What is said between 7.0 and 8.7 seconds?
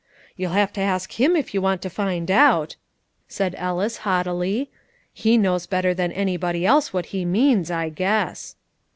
he means, I guess."